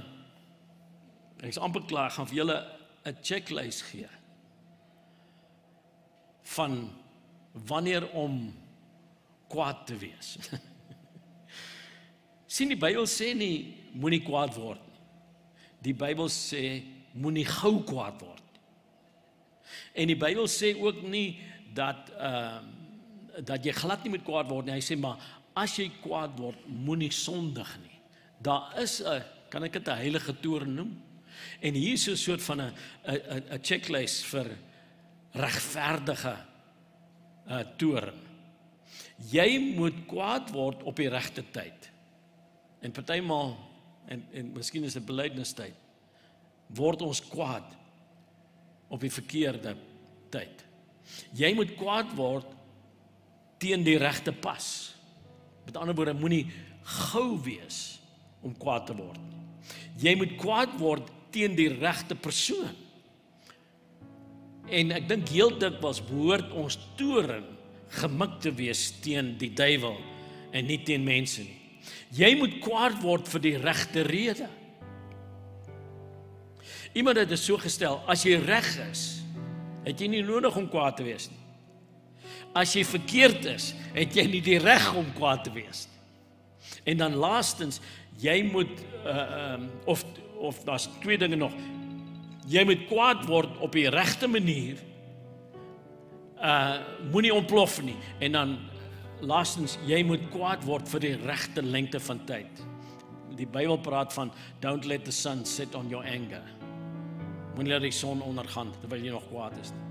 [1.45, 2.59] ek's amper klaar, gaan vir julle
[3.05, 4.09] 'n checklist gee
[6.57, 6.91] van
[7.53, 8.55] wanneer om
[9.49, 10.39] kwaad te wees.
[12.57, 14.88] sien die Bybel sê nie moenie kwaad word
[15.83, 18.45] Die Bybel sê moenie gou kwaad word.
[19.95, 21.39] En die Bybel sê ook nie
[21.75, 22.77] dat ehm uh,
[23.45, 24.75] dat jy glad nie moet kwaad word nie.
[24.75, 25.21] Hy sê maar
[25.59, 27.99] as jy kwaad word, moenie sondig nie.
[28.43, 31.03] Daar is 'n kan ek dit 'n heilige toorn noem?
[31.61, 32.73] En hier is 'n soort van 'n
[33.07, 34.47] 'n 'n checklist vir
[35.33, 36.37] regverdige
[37.49, 38.21] uh, toorn.
[39.31, 41.91] Jy moet kwaad word op die regte tyd.
[42.81, 43.57] En partymal
[44.09, 45.77] en en miskien is dit belydenistyd
[46.77, 47.77] word ons kwaad
[48.93, 49.75] op die verkeerde
[50.33, 50.65] tyd.
[51.37, 52.49] Jy moet kwaad word
[53.61, 54.67] teen die regte pas.
[55.67, 56.47] Met ander woorde moenie
[57.11, 57.99] gou wees
[58.45, 59.45] om kwaad te word nie.
[59.99, 62.77] Jy moet kwaad word teen die regte persoon.
[64.69, 67.47] En ek dink heel dikwels behoort ons toren
[68.01, 69.97] gemik te wees teen die duiwel
[70.53, 71.57] en nie teen mense nie.
[72.15, 74.49] Jy moet kwaad word vir die regte rede.
[76.97, 79.05] Iemand het dit so gestel, as jy reg is,
[79.85, 81.45] het jy nie nodig om kwaad te wees nie.
[82.57, 85.99] As jy verkeerd is, het jy nie die reg om kwaad te wees nie.
[86.93, 87.81] En dan laastens,
[88.21, 88.73] jy moet
[89.05, 90.05] uh um of
[90.39, 91.53] of daar's twee dinge nog.
[92.49, 94.81] Jy moet kwaad word op die regte manier.
[96.39, 96.79] Uh
[97.13, 98.59] moenie ontplof nie en dan
[99.21, 102.63] laastens jy moet kwaad word vir die regte lengte van tyd.
[103.39, 106.43] Die Bybel praat van don't let the sun set on your anger.
[107.55, 109.85] Moenie laat die son ondergaan terwyl jy nog kwaad is nie.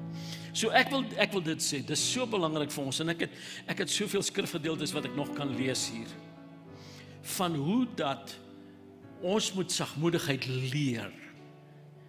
[0.57, 3.35] So ek wil ek wil dit sê, dis so belangrik vir ons en ek het
[3.69, 6.09] ek het soveel skrifgedeeltes wat ek nog kan lees hier
[7.37, 8.37] van hoe dat
[9.21, 11.11] ons moet sagmoedigheid leer.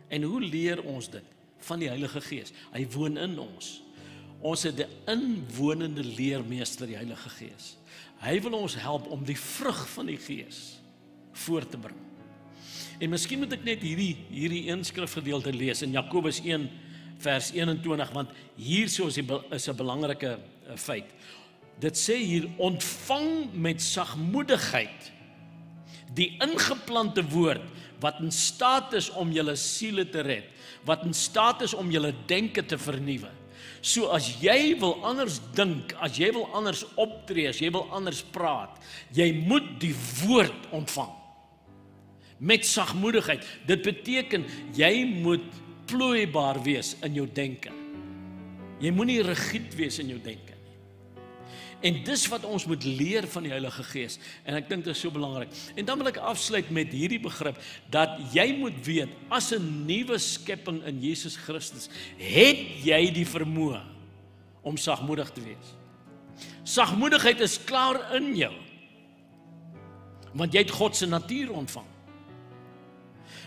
[0.09, 1.37] En hoe leer ons dit?
[1.67, 2.53] Van die Heilige Gees.
[2.73, 3.81] Hy woon in ons.
[4.41, 7.77] Ons het 'n inwonende leermeester, die Heilige Gees.
[8.19, 10.79] Hy wil ons help om die vrug van die Gees
[11.33, 11.97] voort te bring.
[12.99, 16.69] En miskien moet ek net hierdie hierdie een skrifgedeelte lees in Jakobus 1
[17.23, 21.07] vers 21 want hier so is die is 'n belangrike eh, feit.
[21.79, 25.13] Dit sê hier ontvang met sagmoedigheid
[26.15, 27.63] die ingeplante woord
[28.01, 30.45] wat in staat is om julle siele te red,
[30.85, 33.31] wat in staat is om julle denke te vernuwe.
[33.81, 38.25] So as jy wil anders dink, as jy wil anders optree, as jy wil anders
[38.35, 38.75] praat,
[39.15, 41.15] jy moet die woord ontvang.
[42.39, 43.47] Met sagmoedigheid.
[43.67, 44.93] Dit beteken jy
[45.25, 45.47] moet
[45.91, 47.73] plooibaar wees in jou denke.
[48.83, 50.58] Jy moenie rigied wees in jou denke.
[51.81, 55.03] En dis wat ons moet leer van die Heilige Gees en ek dink dit is
[55.05, 55.53] so belangrik.
[55.79, 57.61] En dan wil ek afsluit met hierdie begrip
[57.95, 63.83] dat jy moet weet as 'n nuwe skepping in Jesus Christus, het jy die vermoë
[64.63, 65.75] om sagmoedig te wees.
[66.65, 68.55] Sagmoedigheid is klaar in jou.
[70.35, 71.87] Want jy het God se natuur ontvang.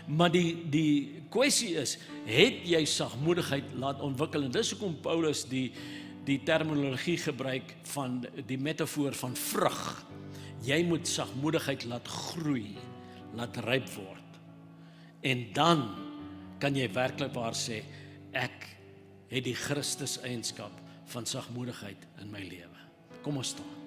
[0.06, 4.42] Maar die die kwessie is, het jy sagmoedigheid laat ontwikkel?
[4.42, 5.72] En dis hoekom Paulus die
[6.26, 9.82] die terminologie gebruik van die metafoor van vrug.
[10.62, 12.76] Jy moet sagmoedigheid laat groei,
[13.34, 14.38] laat ryp word.
[15.26, 15.86] En dan
[16.62, 17.82] kan jy werklik waar sê
[18.38, 18.68] ek
[19.32, 20.74] het die Christus eienskap
[21.12, 22.86] van sagmoedigheid in my lewe.
[23.22, 23.78] Kom ons staan.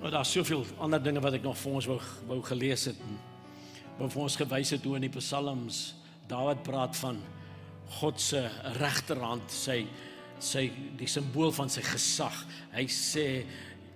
[0.00, 1.96] Maar daar's soveel ander dinge wat ek nog vir ons wou
[2.28, 2.98] wou gelees het
[3.98, 5.94] wat vir ons gewys het hoe in die psalms
[6.26, 7.20] Dawid praat van
[8.00, 8.42] God se
[8.80, 9.84] regterhand, sy
[10.42, 10.66] sy
[10.98, 12.34] die simbool van sy gesag.
[12.74, 13.26] Hy sê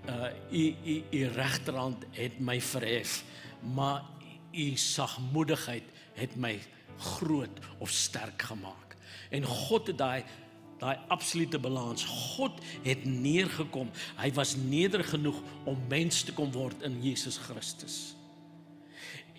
[0.09, 3.21] uh u u u regterhand het my verhef,
[3.61, 4.07] maar
[4.55, 6.55] u sagmoedigheid het my
[6.99, 8.97] groot of sterk gemaak.
[9.31, 10.25] En God het daai
[10.81, 12.07] daai absolute balans.
[12.37, 13.91] God het neergekom.
[14.17, 15.37] Hy was nederig genoeg
[15.69, 18.15] om mens te kom word in Jesus Christus.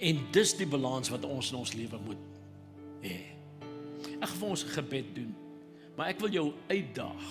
[0.02, 2.42] En dis die balans wat ons in ons lewe moet
[3.06, 3.20] hê.
[4.18, 5.30] Ek gaan ons gebed doen.
[5.98, 7.30] Maar ek wil jou uitdaag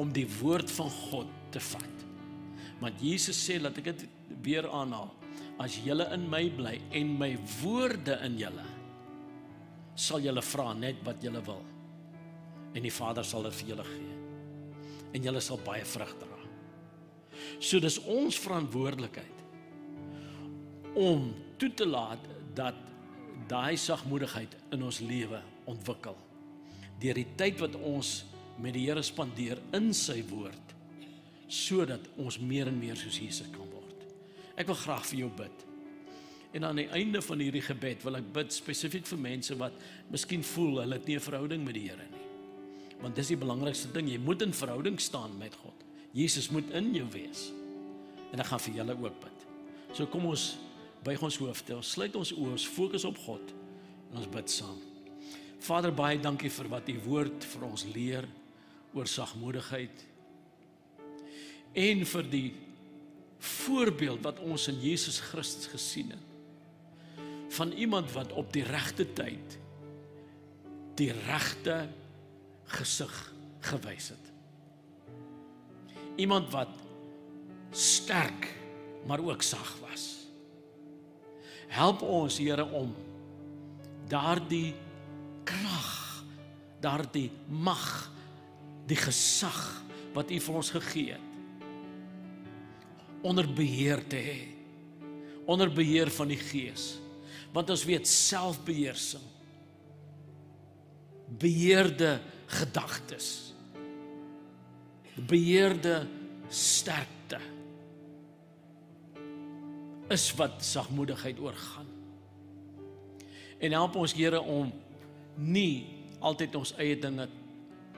[0.00, 2.04] om die woord van God te vat.
[2.80, 4.06] Want Jesus sê dat ek dit
[4.44, 5.12] weer aanhaal.
[5.60, 8.64] As julle in my bly en my woorde in julle
[9.96, 11.62] sal julle vra net wat julle wil.
[12.76, 14.16] En die Vader sal dit vir julle gee.
[15.16, 16.40] En julle sal baie vrug dra.
[17.56, 19.35] So dis ons verantwoordelikheid
[20.96, 21.28] om
[21.60, 22.22] toe te laat
[22.56, 22.78] dat
[23.48, 26.16] daai sagmoedigheid in ons lewe ontwikkel
[27.00, 28.22] deur die tyd wat ons
[28.62, 30.74] met die Here spandeer in sy woord
[31.52, 34.00] sodat ons meer en meer soos Jesus kan word.
[34.58, 35.64] Ek wil graag vir jou bid.
[36.56, 39.76] En aan die einde van hierdie gebed wil ek bid spesifiek vir mense wat
[40.10, 42.24] miskien voel hulle het nie 'n verhouding met die Here nie.
[43.00, 45.84] Want dis die belangrikste ding, jy moet in verhouding staan met God.
[46.12, 47.52] Jesus moet in jou wees.
[48.32, 49.46] En ek gaan vir julle ook bid.
[49.92, 50.56] So kom ons
[51.06, 53.54] buig ons hoofde, ons sluit ons oë, ons fokus op God
[54.10, 54.78] en ons bid saam.
[55.62, 58.28] Vader, baie dankie vir wat u woord vir ons leer
[58.96, 60.04] oor sagmoedigheid
[61.76, 62.46] en vir die
[63.46, 69.58] voorbeeld wat ons in Jesus Christus gesien het van iemand wat op die regte tyd
[70.96, 71.84] die regte
[72.72, 73.12] gesig
[73.68, 74.32] gewys het.
[76.16, 76.72] Iemand wat
[77.76, 78.48] sterk
[79.06, 80.15] maar ook sag was.
[81.72, 82.92] Help ons Here om
[84.10, 84.74] daardie
[85.46, 85.92] krag,
[86.82, 87.86] daardie mag,
[88.86, 89.58] die gesag
[90.14, 91.32] wat U vir ons gegee het
[93.26, 94.40] onder beheer te hê.
[95.50, 96.92] Onder beheer van die Gees.
[97.50, 99.24] Want ons weet selfbeheersing
[101.26, 103.56] beheerde gedagtes
[105.26, 106.06] beheerde
[106.48, 107.40] sterkte
[110.08, 111.86] is wat sagmoedigheid oorgaan.
[113.58, 114.72] En help ons Here om
[115.34, 115.86] nie
[116.20, 117.28] altyd ons eie dinge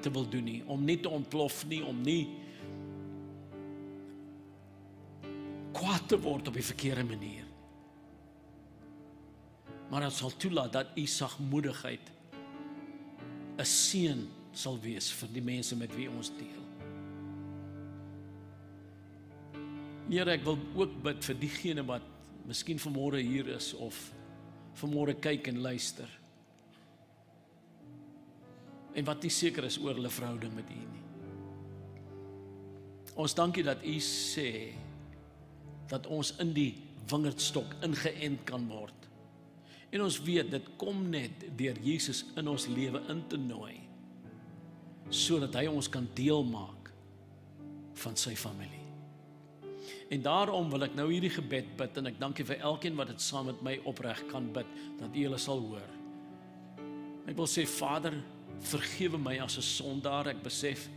[0.03, 2.23] te wil doen nie, om nie te ontplof nie, om nie
[5.75, 7.45] kwaad te word op die verkeerde manier.
[9.89, 12.13] Maar ons sal toelaat dat u sagmoedigheid
[13.59, 16.68] 'n seën sal wees vir die mense met wie ons deel.
[20.09, 22.05] Here, ek wil ook bid vir diegene wat
[22.49, 23.97] miskien vanmôre hier is of
[24.81, 26.09] vanmôre kyk en luister.
[28.97, 31.05] En wat nie seker is oor hulle verhouding met U nie.
[33.21, 34.73] Ons dankie dat U sê
[35.93, 36.71] dat ons in die
[37.11, 38.97] wingerdstok ingeënt kan word.
[39.93, 43.77] En ons weet dit kom net deur Jesus in ons lewe in te nooi
[45.09, 46.91] sodat hy ons kan deel maak
[47.97, 48.78] van sy familie.
[50.09, 53.21] En daarom wil ek nou hierdie gebed bid en ek dankie vir elkeen wat dit
[53.21, 54.69] saam met my opreg kan bid
[55.01, 55.91] dat U hulle sal hoor.
[57.29, 58.17] Ek wil sê Vader,
[58.65, 60.29] vergewe my as 'n sondaar.
[60.29, 60.89] Ek besef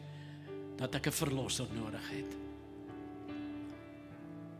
[0.78, 2.38] dat ek 'n verlosser nodig het.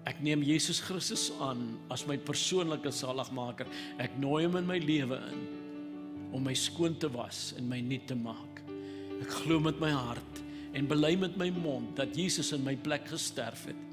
[0.06, 3.68] Ek neem Jesus Christus aan as my persoonlike saligmaker.
[3.98, 5.48] Ek nooi hom in my lewe in
[6.34, 8.62] om my skoon te was en my nuut te maak.
[9.22, 10.42] Ek glo met my hart
[10.74, 13.91] en bely met my mond dat Jesus in my plek gesterf het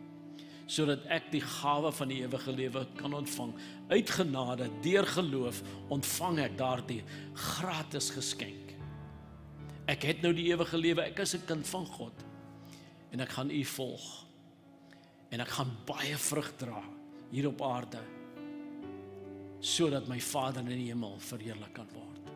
[0.68, 3.54] sodat ek die gawe van die ewige lewe kan ontvang.
[3.88, 7.00] Uit genade, deur geloof, ontvang ek daardie
[7.32, 8.74] gratis geskenk.
[9.88, 11.06] Ek het nou die ewige lewe.
[11.08, 12.12] Ek is 'n kind van God.
[13.10, 14.26] En ek gaan U volg.
[15.30, 16.82] En ek gaan baie vrug dra
[17.30, 18.00] hier op aarde
[19.60, 22.30] sodat my Vader in die hemel verheerlik kan word.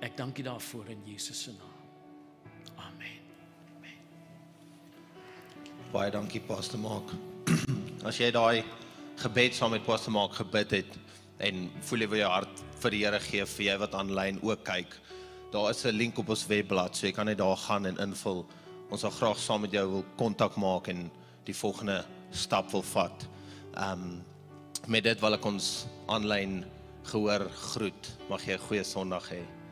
[0.00, 1.78] Ek dank U daarvoor in Jesus se naam.
[2.76, 3.20] Amen.
[3.76, 3.98] Amen.
[5.92, 7.33] Baie dankie Pastor Mark.
[8.08, 8.64] As jy daai
[9.20, 10.96] gebed saam met Pastor Mark gebid het
[11.44, 14.64] en voel jy wil jou hart vir die Here gee vir jy wat aanlyn ook
[14.66, 14.94] kyk.
[15.52, 18.44] Daar is 'n link op ons webblad, so jy kan net daar gaan en invul.
[18.90, 21.10] Ons sal graag saam met jou wil kontak maak en
[21.44, 23.28] die volgende stap wil vat.
[23.76, 24.22] Um
[24.86, 26.64] met dit wil ek ons aanlyn
[27.04, 28.10] gehoor groet.
[28.28, 29.63] Mag jy 'n goeie Sondag hê.